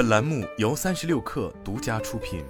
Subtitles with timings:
[0.00, 2.42] 本栏目由三十六氪独家出品。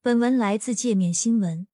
[0.00, 1.66] 本文来自界面新闻。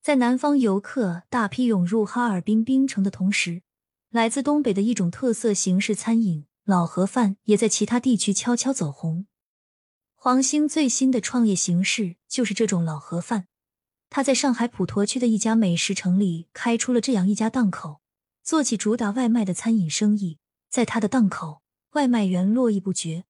[0.00, 3.60] 在南方游客大批涌入哈尔滨冰城的同时，
[4.08, 9.26] 来自东北的一种特色形式餐饮——老盒饭，也在其他地区悄悄走红。
[10.14, 13.48] 黄兴最新的创业形式就是这种老盒饭。
[14.08, 18.00] 他在上海普陀区的一家美食城里开出了这样一家档口，
[18.42, 20.38] 做起主打外卖的餐饮生意。
[20.76, 23.24] 在他的档口，外卖员络绎不绝。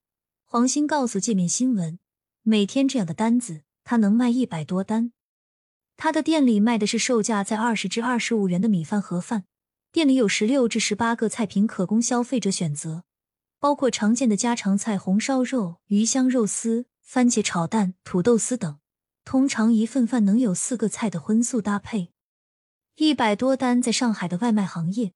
[0.46, 2.00] 黄鑫告诉界面新闻，
[2.42, 5.12] 每天这样的单子，他能卖一百多单。
[5.96, 9.44] 他的店里卖的是售价在二十至二十五元的米饭盒饭，
[9.92, 13.04] 店里有十六至十八个菜品可供消费者选择，
[13.60, 18.80] 包括常见的家常菜红烧肉、鱼香肉丝、番茄炒蛋、土豆丝等。
[19.24, 22.10] 通常一份饭能有四个菜的荤素搭配，
[22.96, 25.12] 一百多单在上海的外卖行业，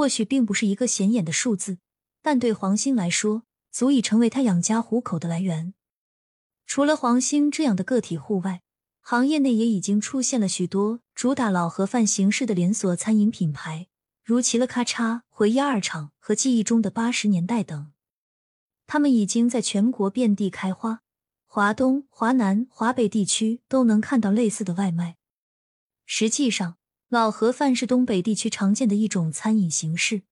[0.00, 1.76] 或许并不是一个显眼的数字，
[2.22, 5.74] 但对黄兴来说，足以成为他养家糊口的来源。
[6.64, 8.62] 除了黄兴这样的个体户外，
[9.02, 13.88] 行业内也已经出现了许多主打老盒饭形式的连锁餐饮品牌，
[14.24, 17.92] 如齐了咔嚓、回忆二厂和记忆中的八十年代等，
[18.86, 21.02] 他们已经在全国遍地开花。
[21.46, 25.18] 华东、华南、华北地区都能看到类似的外卖。
[26.06, 26.78] 实际上，
[27.10, 30.22] 老盒饭是东北地区常见的一种餐饮形式。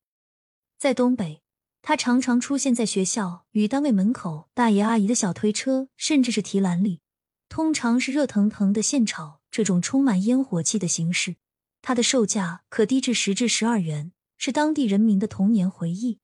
[0.78, 1.42] 在东北，
[1.82, 7.00] 它常常出现在学校与单位门口大爷阿姨的小推车，甚至是提篮里。
[7.48, 11.34] 通常是热腾腾的现炒，这种充满烟火气的形式，
[11.82, 16.20] 它的售价可低至十至十二元，是当地人民的童年回忆。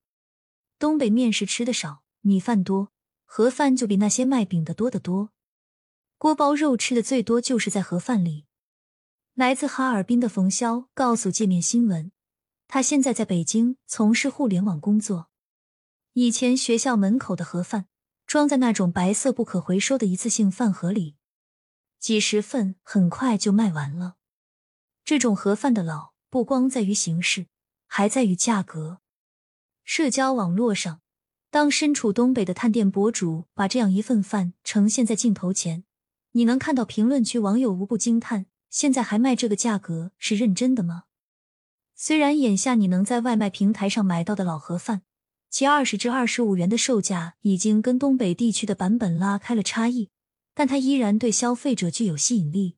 [0.79, 2.93] 东北面食吃的少，米饭多。
[3.25, 5.31] 盒饭就比那些卖饼的多得多，
[6.17, 8.45] 锅包肉吃的最多就是在盒饭里。
[9.35, 12.13] 来自哈尔滨的冯潇告诉界面新闻，
[12.69, 15.29] 他现在在北京从事互联网工作。
[16.13, 17.87] 以前学校门口的盒饭
[18.29, 21.17] 装在那种白色不可回收的一次性饭盒里，
[21.99, 24.15] 几十份很快就卖完了。
[25.05, 27.49] 这种盒饭的老不光在于形式，
[27.89, 29.01] 还在于价格。
[29.83, 31.01] 社交网络上。
[31.51, 35.85] 当身处东北的探店博主把这样一份饭呈现在镜头前，
[36.33, 41.05] 你能看到评论区网友无不惊叹：现在还卖这个价格，是认真的吗？
[41.95, 45.03] 虽然眼下你能在外卖平台上买到的老盒饭，
[45.49, 50.11] 其二十至二十五元的售价已经跟东北地区的版本拉开了差异，
[50.57, 52.75] 但它依然对消费者具有吸引力。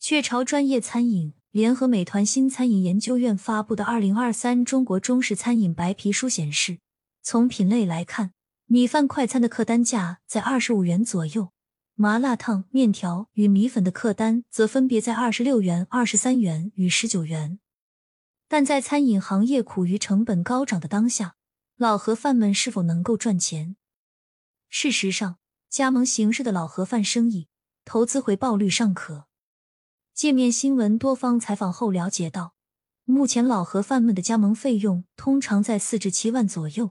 [0.00, 6.78] 雀巢专业餐饮联合美团新餐饮研究院发布的《二零二三中国中式餐饮白皮书》显示。
[7.22, 8.32] 从品类来看，
[8.66, 11.52] 米饭快餐的客单价在二十五元左右，
[11.96, 17.60] 麻辣烫、面条与米粉的客单则分别在二十六元、二十三元与十九元。
[18.48, 21.36] 但在餐饮行业苦于成本高涨的当下，
[21.76, 23.76] 老盒饭们是否能够赚钱？
[24.68, 25.38] 事实上，
[25.70, 27.48] 加盟形式的老盒饭生意
[27.84, 29.26] 投资回报率尚可。
[30.12, 32.56] 界面新闻多方采访后了解到，
[33.04, 36.90] 目前老盒饭们的加盟费用通常在四至七万左右。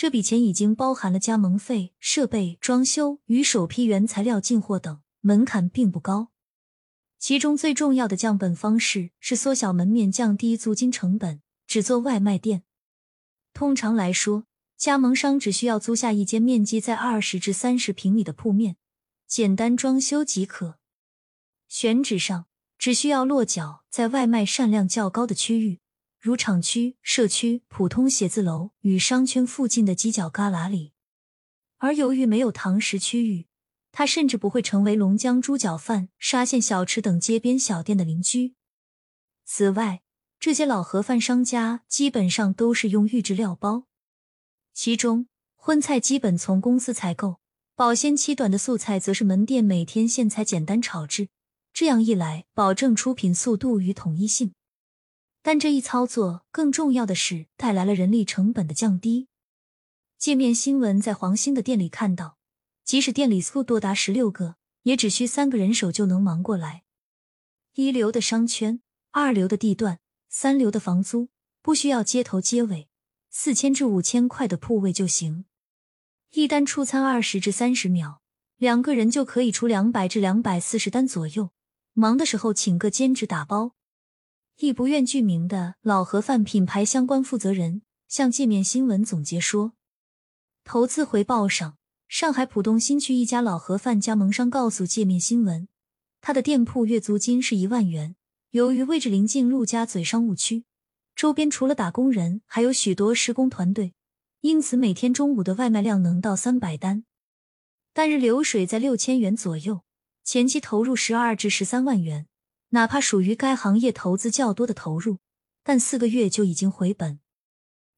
[0.00, 6.28] 这笔钱已经包含了加盟费、设备、装修与首批原材料进货等，门槛并不高。
[7.18, 12.62] 其中最重要的降本方式是缩小门面，降低租金成本，只做外卖店。
[13.52, 14.44] 通常来说，
[14.76, 18.76] 加盟商只需要租下一间面积在二十至三十平米的铺面，
[19.26, 20.78] 简单装修即可。
[21.66, 22.46] 选址上
[22.78, 25.80] 只需要落脚在外卖善量较高的区域。
[26.28, 30.92] 如厂区、社区、普通写字楼与商圈附近的犄角旮旯里，
[31.78, 33.46] 而由于没有堂食区域，
[33.92, 38.56] 它甚至不会成为龙江猪脚饭、沙县小吃等街边小店的邻居。
[39.46, 40.02] 此外，
[40.38, 43.84] 这些老盒饭商家基本上都是用预制料包，
[44.74, 47.40] 其中荤菜基本从公司采购，
[47.74, 51.30] 保鲜期短的素菜则是门店每天现采简单炒制。
[51.72, 54.52] 这样一来，保证出品速度与统一性。
[55.42, 59.28] 但这一操作更重要的是带来了人力成本的降低。
[60.18, 62.38] 界面新闻在黄兴的店里看到，
[62.84, 66.82] 即使店里素多达十六个，也只需三个人手就能忙过来。
[67.74, 68.80] 一流的商圈，
[69.12, 71.28] 二流的地段，三流的房租，
[71.62, 72.88] 不需要街头街尾，
[73.30, 75.44] 四千至五千块的铺位就行。
[76.32, 78.20] 一单出餐二十至三十秒，
[78.56, 81.50] 两个人就可以出两百至两百四十单左右。
[81.92, 83.76] 忙的时候请个兼职打包。
[84.60, 89.74] 一不愿具名的老盒饭品牌相关负责人向界面新闻总结说
[90.64, 91.78] ：“投资回报上，
[92.08, 95.68] 上海浦东新区一家老盒饭加盟商告诉界面新闻，
[96.20, 98.16] 他的店铺月租金是一万元。
[98.50, 100.64] 由于位置临近陆家嘴商务区，
[101.14, 103.94] 周边除了打工人，还有许多施工团队，
[104.40, 107.04] 因此每天中午的外卖量能到三百单，
[107.92, 109.82] 单日流水在六千元左右。
[110.24, 112.26] 前期投入十二至十三万元，
[112.70, 115.18] 哪怕属于该行业投资较多的投入，
[115.62, 117.20] 但四个月就已经回本。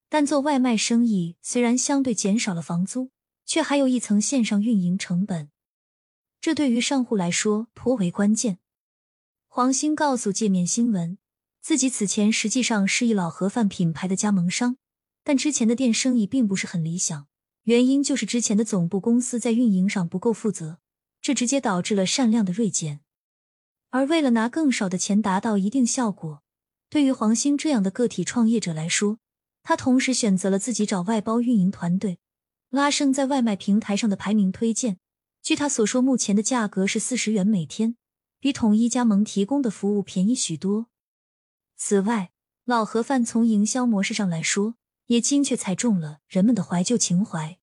[0.09, 3.11] 但做外卖生意虽然相对减少了房租，
[3.47, 5.51] 却还有一层线上运营成本，
[6.41, 8.59] 这对于上户来说颇为关键。
[9.47, 11.19] 黄鑫告诉界面新闻，
[11.61, 14.77] 自己此前实际上是一老盒饭品牌的加盟商，
[15.25, 17.27] 但之前的店生意并不是很理想，
[17.65, 20.79] 原因就是之前的总部公司在运营上不够负责，
[21.21, 23.01] 这直接导致了善量的锐减。
[23.91, 26.43] 而为了拿更少的钱达到一定效果，
[26.89, 29.19] 对于黄兴这样的个体创业者来说，
[29.63, 32.19] 他同时选择了自己找外包运营团队，
[32.71, 34.99] 拉升在外卖平台上的排名推荐。
[35.43, 37.97] 据他所说，目前的价格是四十元每天，
[38.39, 40.87] 比统一加盟提供的服务便宜许多。
[41.77, 42.31] 此外，
[42.65, 44.77] 老盒饭从营销模式上来说，
[45.07, 47.59] 也精确踩中了人们的怀旧情怀。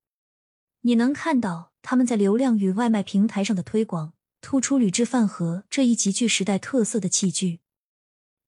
[0.81, 4.13] 你能看到他们在流量与外卖平台上的推广，
[4.47, 7.59] 突出铝制饭盒这一极具时代特色的器具，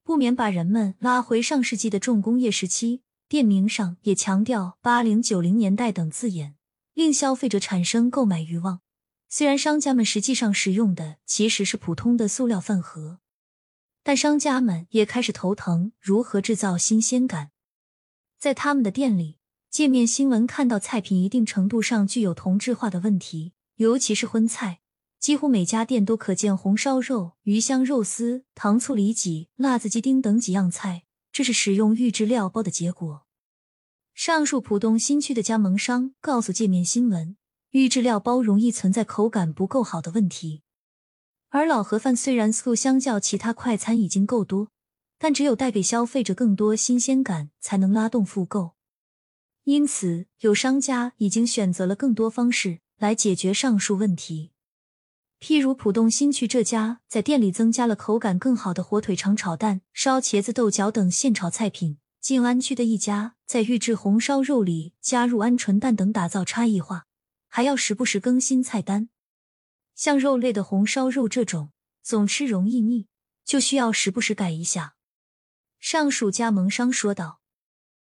[0.01, 3.01] 不免把人们拉回上世纪的重工业时期。
[3.27, 6.55] 店名上也强调“八零九零年代”等字眼，
[6.93, 8.79] 令消费者产生购买欲望。
[9.27, 13.19] 虽然商家们实际上使用的其实是普通的塑料饭盒，
[14.01, 17.51] 但商家们也开始头疼如何制造新鲜感。
[18.39, 19.37] 在他们的店里，
[19.69, 24.79] 界面新闻看到菜品一定程度上具有同质化的问题，尤其是荤菜，
[25.19, 31.03] 几乎每家店都可见红烧肉、鱼香肉丝、糖醋里脊、辣子鸡丁等几样菜。
[31.31, 33.25] 这是使用预制料包的结果。
[34.13, 37.37] 上述浦东新区的加盟商告诉界面新闻，
[37.69, 40.63] 预制料包容易存在口感不够好的问题。
[41.49, 44.69] 而老盒饭虽然素相较其他快餐已经够多，
[45.17, 48.71] 但只有带给消费者更多新鲜感，才能拉动复购。
[49.63, 54.51] 因此，有商家已经选择了更多方式来解决上述问题。
[55.39, 67.05] 譬如浦东新区这家，在店里增加了口感更好的火腿肠炒蛋、烧茄子、豆角等现炒菜品；静安区的一家，在预制红烧肉里加入鹌鹑蛋等，打造差异化，
[67.47, 69.09] 还要时不时更新菜单。
[69.95, 71.71] 像肉类的红烧肉这种，
[72.03, 73.07] 总吃容易腻，
[73.45, 74.95] 就需要时不时改一下。
[75.79, 77.38] 上述加盟商说道。